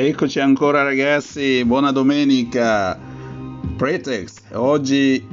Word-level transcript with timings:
Eccoci 0.00 0.38
ancora 0.38 0.84
ragazzi, 0.84 1.64
buona 1.64 1.90
domenica. 1.90 2.96
Pretext, 3.76 4.44
oggi 4.52 5.26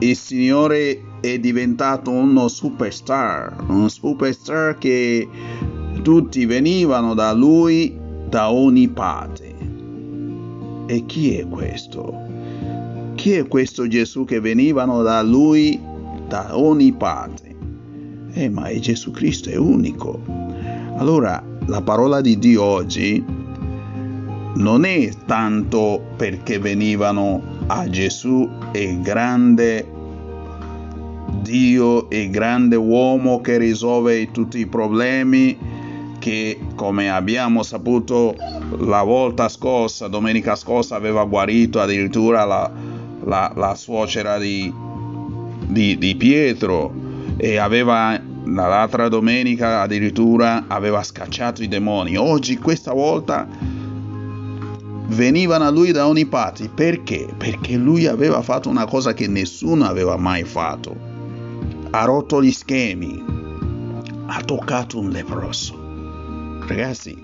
il 0.00 0.14
Signore 0.14 1.00
è 1.22 1.38
diventato 1.38 2.10
uno 2.10 2.46
superstar, 2.48 3.56
un 3.68 3.88
superstar 3.88 4.76
che 4.76 5.26
tutti 6.02 6.44
venivano 6.44 7.14
da 7.14 7.32
Lui 7.32 7.98
da 8.28 8.50
ogni 8.50 8.86
parte. 8.88 9.54
E 10.84 11.06
chi 11.06 11.38
è 11.38 11.48
questo? 11.48 12.14
Chi 13.14 13.32
è 13.32 13.48
questo 13.48 13.88
Gesù 13.88 14.26
che 14.26 14.40
venivano 14.40 15.00
da 15.00 15.22
Lui 15.22 15.80
da 16.28 16.54
ogni 16.54 16.92
parte? 16.92 17.56
Eh, 18.32 18.50
ma 18.50 18.66
è 18.66 18.78
Gesù 18.78 19.10
Cristo, 19.10 19.48
è 19.48 19.56
unico. 19.56 20.20
Allora, 20.98 21.42
la 21.68 21.80
parola 21.80 22.20
di 22.20 22.38
Dio 22.38 22.62
oggi 22.62 23.35
non 24.56 24.84
è 24.84 25.10
tanto 25.26 26.02
perché 26.16 26.58
venivano 26.58 27.42
a 27.66 27.88
Gesù 27.88 28.48
il 28.72 29.00
grande 29.00 29.92
Dio, 31.42 32.08
il 32.10 32.30
grande 32.30 32.76
uomo 32.76 33.40
che 33.40 33.58
risolve 33.58 34.30
tutti 34.30 34.58
i 34.58 34.66
problemi 34.66 35.56
che 36.18 36.58
come 36.74 37.10
abbiamo 37.10 37.62
saputo 37.62 38.34
la 38.78 39.02
volta 39.02 39.48
scorsa, 39.48 40.08
domenica 40.08 40.56
scorsa, 40.56 40.96
aveva 40.96 41.24
guarito 41.24 41.80
addirittura 41.80 42.44
la, 42.44 42.70
la, 43.24 43.52
la 43.54 43.74
suocera 43.74 44.38
di, 44.38 44.72
di, 45.66 45.98
di 45.98 46.14
Pietro 46.16 46.92
e 47.36 47.58
aveva 47.58 48.20
l'altra 48.46 49.08
domenica 49.08 49.82
addirittura 49.82 50.64
aveva 50.68 51.02
scacciato 51.02 51.62
i 51.62 51.68
demoni. 51.68 52.16
Oggi 52.16 52.56
questa 52.58 52.92
volta 52.92 53.46
venivano 55.08 55.64
a 55.64 55.70
lui 55.70 55.92
da 55.92 56.06
ogni 56.06 56.26
parte. 56.26 56.68
Perché? 56.68 57.28
Perché 57.36 57.76
lui 57.76 58.06
aveva 58.06 58.42
fatto 58.42 58.68
una 58.68 58.86
cosa 58.86 59.14
che 59.14 59.28
nessuno 59.28 59.84
aveva 59.84 60.16
mai 60.16 60.44
fatto. 60.44 60.96
Ha 61.90 62.04
rotto 62.04 62.42
gli 62.42 62.52
schemi. 62.52 63.22
Ha 64.26 64.42
toccato 64.42 64.98
un 64.98 65.10
leproso. 65.10 65.84
Ragazzi, 66.66 67.16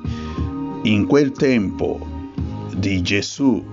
in 0.83 1.07
quel 1.07 1.33
tempo 1.33 2.07
di 2.77 3.03
Gesù, 3.03 3.65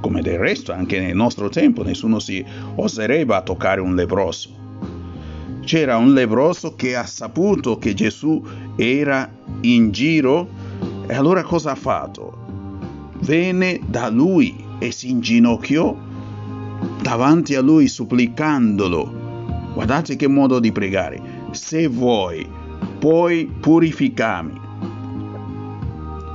come 0.00 0.22
del 0.22 0.38
resto 0.38 0.72
anche 0.72 1.00
nel 1.00 1.16
nostro 1.16 1.48
tempo, 1.48 1.82
nessuno 1.82 2.18
si 2.20 2.44
oserebbe 2.76 3.34
a 3.34 3.42
toccare 3.42 3.80
un 3.80 3.94
leproso. 3.94 4.54
C'era 5.64 5.96
un 5.96 6.12
leproso 6.12 6.76
che 6.76 6.94
ha 6.94 7.04
saputo 7.06 7.78
che 7.78 7.92
Gesù 7.94 8.40
era 8.76 9.28
in 9.62 9.90
giro 9.90 10.48
e 11.08 11.14
allora 11.14 11.42
cosa 11.42 11.72
ha 11.72 11.74
fatto? 11.74 12.45
Venne 13.20 13.80
da 13.86 14.08
lui 14.08 14.54
e 14.78 14.90
si 14.90 15.10
inginocchiò 15.10 15.96
davanti 17.00 17.54
a 17.54 17.60
lui 17.60 17.88
supplicandolo. 17.88 19.24
Guardate 19.74 20.16
che 20.16 20.26
modo 20.26 20.58
di 20.58 20.72
pregare. 20.72 21.48
Se 21.50 21.86
vuoi, 21.86 22.46
puoi 22.98 23.46
purificarmi. 23.60 24.60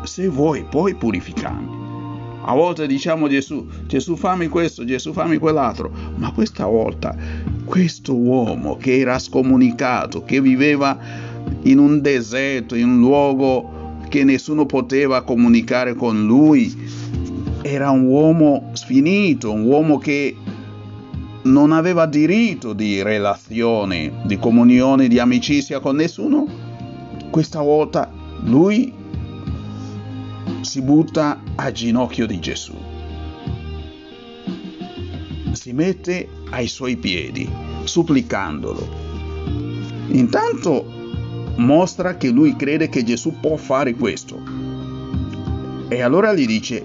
Se 0.03 0.27
vuoi, 0.27 0.65
puoi 0.69 0.95
purificarmi. 0.95 1.79
A 2.43 2.55
volte 2.55 2.87
diciamo 2.87 3.27
Gesù, 3.27 3.67
Gesù 3.85 4.15
fammi 4.15 4.47
questo, 4.47 4.83
Gesù 4.83 5.13
fammi 5.13 5.37
quell'altro, 5.37 5.91
ma 6.15 6.31
questa 6.31 6.65
volta 6.65 7.15
questo 7.65 8.15
uomo 8.15 8.77
che 8.77 8.99
era 8.99 9.19
scomunicato, 9.19 10.23
che 10.23 10.41
viveva 10.41 10.97
in 11.63 11.77
un 11.77 12.01
deserto, 12.01 12.75
in 12.75 12.87
un 12.87 12.99
luogo 12.99 13.80
che 14.11 14.25
nessuno 14.25 14.65
poteva 14.65 15.21
comunicare 15.21 15.95
con 15.95 16.25
lui. 16.25 16.75
Era 17.61 17.91
un 17.91 18.03
uomo 18.03 18.71
sfinito, 18.73 19.53
un 19.53 19.63
uomo 19.63 19.97
che 19.99 20.35
non 21.43 21.71
aveva 21.71 22.05
diritto 22.07 22.73
di 22.73 23.01
relazione, 23.01 24.11
di 24.25 24.37
comunione, 24.37 25.07
di 25.07 25.17
amicizia 25.17 25.79
con 25.79 25.95
nessuno. 25.95 26.45
Questa 27.29 27.61
volta 27.61 28.11
lui 28.43 28.91
si 30.59 30.81
butta 30.81 31.41
a 31.55 31.71
ginocchio 31.71 32.27
di 32.27 32.39
Gesù. 32.41 32.75
Si 35.53 35.71
mette 35.71 36.27
ai 36.49 36.67
suoi 36.67 36.97
piedi, 36.97 37.49
supplicandolo. 37.85 38.89
Intanto 40.09 40.99
mostra 41.57 42.15
che 42.15 42.29
lui 42.29 42.55
crede 42.55 42.89
che 42.89 43.03
Gesù 43.03 43.39
può 43.39 43.55
fare 43.57 43.93
questo. 43.93 44.39
E 45.87 46.01
allora 46.01 46.33
gli 46.33 46.45
dice, 46.45 46.83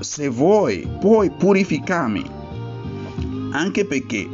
se 0.00 0.28
vuoi, 0.28 0.88
puoi 1.00 1.30
purificarmi. 1.30 2.40
Anche 3.52 3.84
perché 3.84 4.28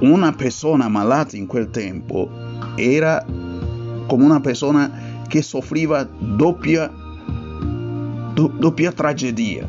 una 0.00 0.32
persona 0.32 0.88
malata 0.88 1.36
in 1.36 1.46
quel 1.46 1.70
tempo 1.70 2.30
era 2.76 3.24
come 4.06 4.24
una 4.24 4.40
persona 4.40 5.24
che 5.26 5.42
soffriva 5.42 6.04
doppia, 6.04 6.86
do, 8.34 8.52
doppia 8.58 8.92
tragedia, 8.92 9.66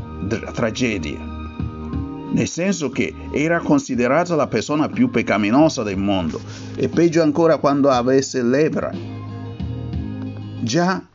tragedia 0.53 1.26
nel 2.31 2.47
senso 2.47 2.89
che 2.89 3.13
era 3.31 3.59
considerata 3.59 4.35
la 4.35 4.47
persona 4.47 4.89
più 4.89 5.09
peccaminosa 5.09 5.83
del 5.83 5.97
mondo 5.97 6.39
e 6.75 6.89
peggio 6.89 7.21
ancora 7.21 7.57
quando 7.57 7.89
avesse 7.89 8.43
lepra. 8.43 8.91
Già 10.61 11.05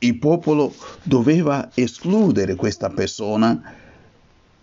il 0.00 0.18
popolo 0.18 0.74
doveva 1.02 1.70
escludere 1.74 2.54
questa 2.54 2.88
persona 2.90 3.60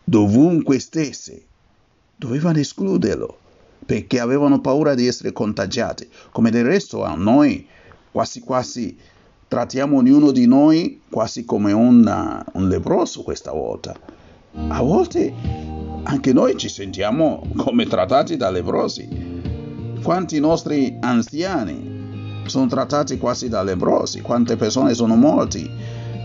dovunque 0.04 0.80
stesse, 0.80 1.44
dovevano 2.16 2.60
escluderlo 2.60 3.40
perché 3.86 4.20
avevano 4.20 4.62
paura 4.62 4.96
di 4.96 5.06
essere 5.06 5.32
contagiati, 5.32 6.08
come 6.32 6.50
del 6.50 6.66
resto 6.66 7.04
a 7.04 7.14
noi 7.16 7.68
quasi 8.12 8.40
quasi 8.40 8.98
trattiamo 9.48 9.98
ognuno 9.98 10.32
di 10.32 10.48
noi 10.48 11.02
quasi 11.10 11.46
come 11.46 11.72
una, 11.72 12.44
un 12.54 12.68
leproso 12.68 13.24
questa 13.24 13.52
volta. 13.52 13.94
A 14.70 14.82
volte 14.82 15.34
anche 16.08 16.34
noi 16.34 16.56
ci 16.58 16.70
sentiamo 16.70 17.42
come 17.56 17.86
trattati 17.86 18.38
da 18.38 18.50
leprosi. 18.50 19.34
Quanti 20.04 20.40
nostri 20.40 20.98
anziani 21.02 22.44
sono 22.46 22.68
trattati 22.68 23.18
quasi 23.18 23.50
da 23.50 23.64
leprosi, 23.64 24.22
quante 24.22 24.56
persone 24.56 24.94
sono 24.94 25.16
morti 25.16 25.68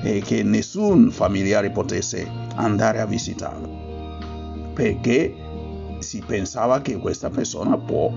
e 0.03 0.21
che 0.21 0.43
nessun 0.43 1.11
familiare 1.11 1.71
potesse 1.71 2.29
andare 2.57 3.01
a 3.01 3.07
visitarlo, 3.07 4.73
perché 4.75 5.35
si 6.01 6.23
pensava 6.27 6.81
che 6.83 6.99
questa 6.99 7.31
persona 7.31 7.79
può 7.79 8.13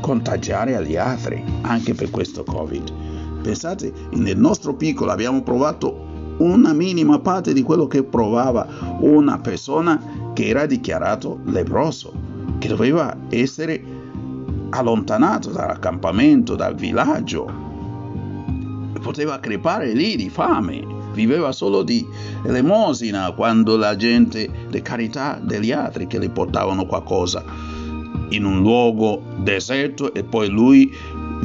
contagiare 0.00 0.74
agli 0.74 0.96
altri, 0.96 1.42
anche 1.62 1.94
per 1.94 2.10
questo 2.10 2.42
Covid. 2.42 2.92
Pensate, 3.42 3.92
nel 4.12 4.36
nostro 4.36 4.74
piccolo 4.74 5.12
abbiamo 5.12 5.42
provato 5.42 6.06
una 6.38 6.72
minima 6.72 7.18
parte 7.20 7.52
di 7.52 7.62
quello 7.62 7.86
che 7.86 8.02
provava 8.02 8.98
una 9.00 9.38
persona 9.38 10.15
che 10.36 10.48
era 10.48 10.66
dichiarato 10.66 11.40
leproso, 11.44 12.12
che 12.58 12.68
doveva 12.68 13.16
essere 13.30 13.82
allontanato 14.68 15.48
dall'accampamento, 15.48 16.54
dal 16.54 16.74
villaggio. 16.74 17.50
Poteva 19.00 19.40
crepare 19.40 19.94
lì 19.94 20.14
di 20.14 20.28
fame, 20.28 20.84
viveva 21.14 21.52
solo 21.52 21.82
di 21.82 22.06
elemosina 22.44 23.32
quando 23.32 23.78
la 23.78 23.96
gente, 23.96 24.46
le 24.68 24.82
carità 24.82 25.40
degli 25.42 25.72
altri 25.72 26.06
che 26.06 26.18
le 26.18 26.28
portavano 26.28 26.84
qualcosa 26.84 27.42
in 28.30 28.44
un 28.44 28.60
luogo 28.60 29.22
deserto 29.38 30.12
e 30.12 30.22
poi 30.22 30.50
lui 30.50 30.92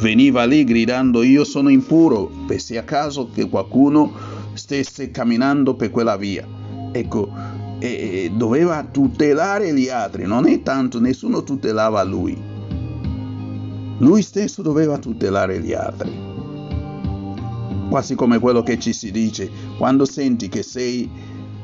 veniva 0.00 0.44
lì 0.44 0.64
gridando 0.64 1.22
io 1.22 1.44
sono 1.44 1.70
impuro 1.70 2.30
per 2.46 2.60
sia 2.60 2.84
caso 2.84 3.30
che 3.32 3.48
qualcuno 3.48 4.12
stesse 4.52 5.10
camminando 5.10 5.72
per 5.76 5.90
quella 5.90 6.18
via. 6.18 6.46
Ecco, 6.92 7.51
e 7.82 8.30
doveva 8.32 8.84
tutelare 8.84 9.74
gli 9.74 9.88
altri, 9.88 10.24
non 10.24 10.46
è 10.46 10.62
tanto 10.62 11.00
nessuno 11.00 11.42
tutelava 11.42 12.00
lui. 12.04 12.40
Lui 13.98 14.22
stesso 14.22 14.62
doveva 14.62 14.98
tutelare 14.98 15.60
gli 15.60 15.72
altri. 15.72 16.12
Quasi 17.90 18.14
come 18.14 18.38
quello 18.38 18.62
che 18.62 18.78
ci 18.78 18.92
si 18.92 19.10
dice, 19.10 19.50
quando 19.78 20.04
senti 20.04 20.48
che 20.48 20.62
sei 20.62 21.10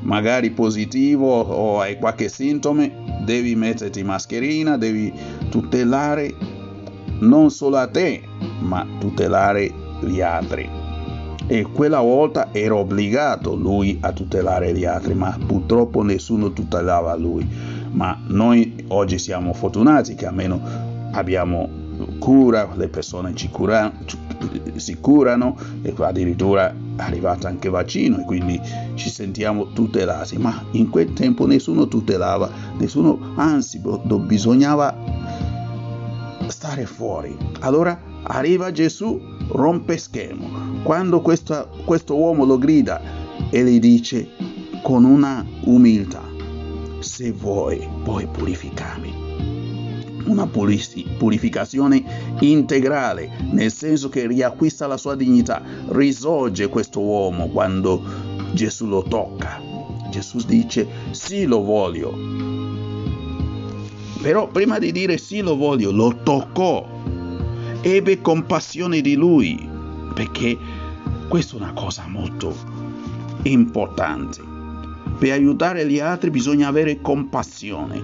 magari 0.01 0.51
positivo 0.51 1.39
o 1.39 1.79
hai 1.79 1.97
qualche 1.97 2.27
sintomo, 2.27 3.21
devi 3.23 3.55
metterti 3.55 4.03
mascherina, 4.03 4.77
devi 4.77 5.13
tutelare 5.49 6.35
non 7.21 7.49
solo 7.49 7.77
a 7.77 7.87
te, 7.87 8.21
ma 8.59 8.85
tutelare 8.99 9.73
gli 10.01 10.19
altri 10.19 10.78
e 11.51 11.63
quella 11.63 11.99
volta 11.99 12.49
era 12.51 12.75
obbligato 12.75 13.55
lui 13.55 13.97
a 14.01 14.11
tutelare 14.11 14.71
gli 14.71 14.85
altri, 14.85 15.15
ma 15.15 15.35
purtroppo 15.43 16.03
nessuno 16.03 16.53
tutelava 16.53 17.15
lui. 17.15 17.43
Ma 17.89 18.15
noi 18.27 18.85
oggi 18.89 19.17
siamo 19.17 19.53
fortunati 19.53 20.13
che 20.13 20.27
almeno 20.27 20.61
abbiamo 21.11 21.67
cura, 22.19 22.69
le 22.75 22.87
persone 22.87 23.33
ci 23.33 23.49
cura, 23.49 23.91
si 24.75 24.99
curano 24.99 25.57
e 25.81 25.91
addirittura 25.97 26.71
arrivato 26.97 27.47
anche 27.47 27.67
vaccino 27.67 28.19
e 28.19 28.25
quindi 28.25 28.61
ci 28.93 29.09
sentiamo 29.09 29.71
tutelati, 29.71 30.37
ma 30.37 30.65
in 30.73 30.89
quel 30.89 31.13
tempo 31.13 31.47
nessuno 31.47 31.87
tutelava, 31.87 32.47
nessuno, 32.77 33.33
anzi 33.37 33.81
bisognava 34.27 34.95
stare 36.45 36.85
fuori. 36.85 37.35
Allora 37.61 37.99
arriva 38.21 38.71
Gesù, 38.71 39.19
rompe 39.49 39.97
schemo. 39.97 40.81
Quando 40.83 41.21
questo, 41.21 41.69
questo 41.85 42.15
uomo 42.15 42.45
lo 42.45 42.57
grida 42.57 43.01
e 43.49 43.63
gli 43.63 43.79
dice 43.79 44.29
con 44.81 45.03
una 45.03 45.45
umiltà, 45.65 46.23
se 46.99 47.31
vuoi 47.31 47.87
puoi 48.03 48.27
purificarmi 48.27 49.27
una 50.25 50.47
purificazione 50.47 52.35
integrale, 52.41 53.31
nel 53.51 53.71
senso 53.71 54.09
che 54.09 54.27
riacquista 54.27 54.85
la 54.85 54.97
sua 54.97 55.15
dignità, 55.15 55.61
risorge 55.87 56.69
questo 56.69 56.99
uomo 56.99 57.47
quando 57.49 58.01
Gesù 58.53 58.87
lo 58.87 59.01
tocca. 59.03 59.59
Gesù 60.09 60.39
dice 60.45 60.87
sì 61.11 61.45
lo 61.45 61.61
voglio. 61.63 62.13
Però 64.21 64.47
prima 64.49 64.79
di 64.79 64.91
dire 64.91 65.17
sì 65.17 65.41
lo 65.41 65.55
voglio, 65.55 65.91
lo 65.91 66.19
toccò, 66.23 66.98
ebbe 67.81 68.21
compassione 68.21 69.01
di 69.01 69.15
lui, 69.15 69.67
perché 70.13 70.57
questa 71.27 71.55
è 71.55 71.59
una 71.59 71.73
cosa 71.73 72.05
molto 72.07 72.55
importante. 73.43 74.41
Per 75.17 75.31
aiutare 75.31 75.87
gli 75.87 75.99
altri 75.99 76.29
bisogna 76.29 76.67
avere 76.67 77.01
compassione 77.01 78.01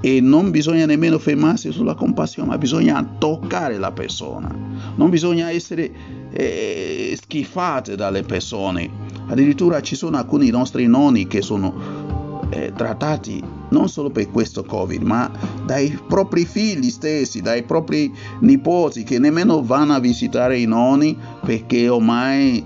e 0.00 0.20
non 0.20 0.50
bisogna 0.50 0.84
nemmeno 0.84 1.18
fermarsi 1.18 1.70
sulla 1.70 1.94
compassione, 1.94 2.48
ma 2.48 2.58
bisogna 2.58 3.02
toccare 3.18 3.78
la 3.78 3.92
persona, 3.92 4.52
non 4.96 5.10
bisogna 5.10 5.50
essere 5.50 5.90
eh, 6.32 7.16
schifate 7.20 7.94
dalle 7.94 8.22
persone. 8.22 8.90
Addirittura 9.28 9.80
ci 9.80 9.94
sono 9.94 10.16
alcuni 10.16 10.50
nostri 10.50 10.86
nonni 10.86 11.26
che 11.28 11.40
sono 11.40 12.48
eh, 12.50 12.72
trattati 12.74 13.42
non 13.72 13.88
solo 13.88 14.10
per 14.10 14.30
questo 14.30 14.62
Covid, 14.62 15.02
ma 15.02 15.30
dai 15.64 15.98
propri 16.06 16.44
figli 16.44 16.90
stessi, 16.90 17.40
dai 17.40 17.64
propri 17.64 18.12
nipoti 18.40 19.02
che 19.02 19.18
nemmeno 19.18 19.62
vanno 19.62 19.94
a 19.94 19.98
visitare 19.98 20.58
i 20.58 20.66
nonni 20.66 21.16
perché 21.44 21.88
ormai 21.88 22.64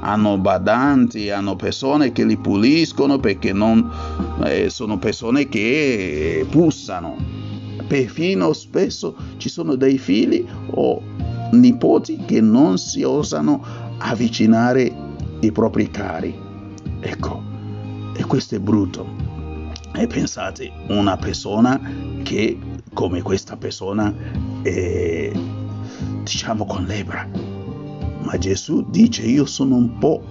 hanno 0.00 0.38
badanti, 0.38 1.30
hanno 1.30 1.54
persone 1.54 2.12
che 2.12 2.24
li 2.24 2.36
puliscono 2.36 3.18
perché 3.18 3.52
non, 3.52 3.88
eh, 4.44 4.70
sono 4.70 4.98
persone 4.98 5.48
che 5.48 6.46
pussano. 6.48 7.16
Perfino 7.86 8.52
spesso 8.52 9.16
ci 9.36 9.48
sono 9.48 9.74
dei 9.74 9.98
figli 9.98 10.44
o 10.70 11.02
nipoti 11.52 12.18
che 12.26 12.40
non 12.40 12.78
si 12.78 13.02
osano 13.02 13.62
avvicinare 13.98 14.92
i 15.40 15.52
propri 15.52 15.90
cari. 15.90 16.34
Ecco, 17.00 17.42
e 18.14 18.24
questo 18.24 18.56
è 18.56 18.58
brutto. 18.58 19.37
E 19.94 20.06
pensate, 20.06 20.70
una 20.88 21.16
persona 21.16 21.80
che 22.22 22.58
come 22.92 23.22
questa 23.22 23.56
persona 23.56 24.14
è 24.62 25.32
diciamo 26.22 26.66
con 26.66 26.84
lebra. 26.84 27.28
Ma 28.22 28.36
Gesù 28.38 28.84
dice 28.90 29.22
io 29.22 29.46
sono 29.46 29.76
un 29.76 29.98
po', 29.98 30.22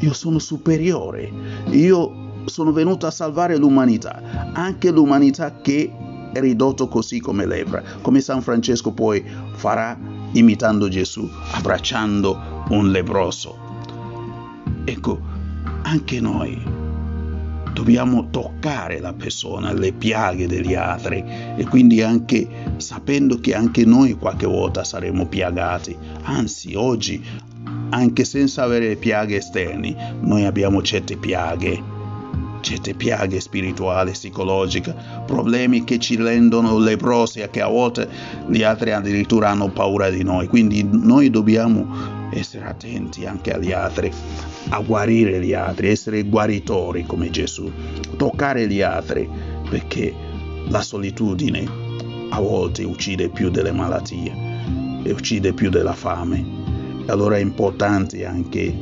io 0.00 0.12
sono 0.12 0.38
superiore, 0.38 1.30
io 1.70 2.42
sono 2.44 2.72
venuto 2.72 3.06
a 3.06 3.10
salvare 3.10 3.56
l'umanità, 3.56 4.52
anche 4.52 4.90
l'umanità 4.90 5.60
che 5.60 5.92
è 6.32 6.40
ridotto 6.40 6.88
così 6.88 7.20
come 7.20 7.46
lepra, 7.46 7.82
come 8.02 8.20
San 8.20 8.42
Francesco 8.42 8.92
poi 8.92 9.24
farà 9.54 9.98
imitando 10.32 10.88
Gesù, 10.88 11.28
abbracciando 11.52 12.64
un 12.68 12.90
leproso. 12.90 13.56
Ecco, 14.84 15.20
anche 15.82 16.20
noi 16.20 16.79
dobbiamo 17.72 18.28
toccare 18.30 19.00
la 19.00 19.12
persona, 19.12 19.72
le 19.72 19.92
piaghe 19.92 20.46
degli 20.46 20.74
altri 20.74 21.24
e 21.56 21.64
quindi 21.66 22.02
anche 22.02 22.46
sapendo 22.76 23.38
che 23.40 23.54
anche 23.54 23.84
noi 23.84 24.14
qualche 24.14 24.46
volta 24.46 24.84
saremo 24.84 25.26
piagati. 25.26 25.96
Anzi, 26.22 26.74
oggi, 26.74 27.24
anche 27.90 28.24
senza 28.24 28.62
avere 28.62 28.96
piaghe 28.96 29.36
esterni, 29.36 29.96
noi 30.20 30.44
abbiamo 30.44 30.82
certe 30.82 31.16
piaghe 31.16 31.98
certe 32.60 32.92
piaghe 32.94 33.40
spirituali, 33.40 34.10
psicologiche, 34.12 34.94
problemi 35.26 35.82
che 35.82 35.98
ci 35.98 36.16
rendono 36.16 36.78
leprosi 36.78 37.40
e 37.40 37.48
che 37.50 37.62
a 37.62 37.68
volte 37.68 38.08
gli 38.48 38.62
altri 38.62 38.92
addirittura 38.92 39.48
hanno 39.48 39.70
paura 39.70 40.10
di 40.10 40.22
noi. 40.22 40.46
Quindi 40.46 40.86
noi 40.90 41.30
dobbiamo 41.30 42.18
essere 42.32 42.66
attenti 42.66 43.26
anche 43.26 43.52
agli 43.52 43.72
altri, 43.72 44.10
a 44.70 44.80
guarire 44.80 45.40
gli 45.40 45.52
altri, 45.52 45.88
essere 45.88 46.24
guaritori 46.24 47.04
come 47.04 47.30
Gesù, 47.30 47.70
toccare 48.16 48.66
gli 48.66 48.82
altri, 48.82 49.28
perché 49.68 50.14
la 50.68 50.82
solitudine 50.82 51.88
a 52.30 52.40
volte 52.40 52.84
uccide 52.84 53.28
più 53.28 53.50
delle 53.50 53.72
malattie 53.72 54.32
e 55.02 55.12
uccide 55.12 55.52
più 55.52 55.70
della 55.70 55.94
fame. 55.94 56.58
Allora 57.06 57.36
è 57.36 57.40
importante 57.40 58.24
anche 58.24 58.72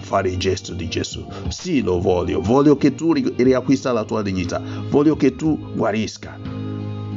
fare 0.00 0.30
il 0.30 0.38
gesto 0.38 0.74
di 0.74 0.88
Gesù. 0.88 1.26
Sì, 1.48 1.82
lo 1.82 2.00
voglio, 2.00 2.40
voglio 2.40 2.76
che 2.76 2.94
tu 2.94 3.12
riacquista 3.12 3.92
la 3.92 4.04
tua 4.04 4.22
dignità, 4.22 4.60
voglio 4.88 5.16
che 5.16 5.34
tu 5.36 5.72
guarisca. 5.74 6.38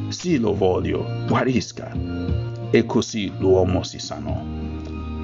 Sì, 0.07 0.37
lo 0.37 0.53
voglio, 0.53 1.05
guarisca. 1.27 1.91
E 2.69 2.85
così 2.85 3.31
l'uomo 3.37 3.83
si 3.83 3.99
sanò 3.99 4.60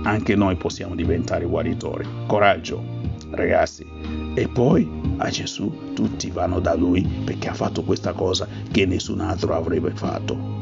anche 0.04 0.36
noi 0.36 0.56
possiamo 0.56 0.96
diventare 0.96 1.46
guaritori. 1.46 2.06
Coraggio, 2.26 2.84
ragazzi. 3.32 3.86
E 4.34 4.48
poi 4.48 4.90
a 5.18 5.30
Gesù 5.30 5.94
tutti 5.94 6.30
vanno 6.30 6.60
da 6.60 6.76
lui 6.76 7.02
perché 7.24 7.50
ha 7.50 7.54
fatto 7.54 7.84
questa 7.84 8.14
cosa 8.14 8.48
che 8.72 8.86
nessun 8.86 9.20
altro 9.20 9.56
avrebbe 9.56 9.92
fatto. 9.92 10.56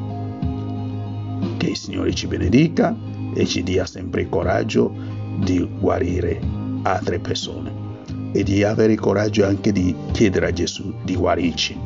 Che 1.58 1.68
il 1.68 1.76
Signore 1.76 2.14
ci 2.14 2.28
benedica 2.28 2.96
e 3.34 3.46
ci 3.46 3.64
dia 3.64 3.86
sempre 3.86 4.22
il 4.22 4.30
coraggio 4.30 4.94
di 5.40 5.68
guarire 5.80 6.40
altre 6.84 7.20
persone 7.20 7.84
e 8.32 8.44
di 8.44 8.64
avere 8.64 8.94
il 8.94 9.00
coraggio 9.00 9.46
anche 9.46 9.72
di 9.72 9.96
chiedere 10.12 10.48
a 10.48 10.54
Gesù 10.54 10.94
di 11.04 11.16
guarirci. 11.16 11.78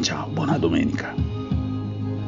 Ciao, 0.00 0.28
buona 0.28 0.58
domenica. 0.58 1.33